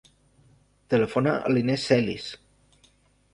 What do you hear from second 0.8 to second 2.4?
Telefona a l'Inès Celis.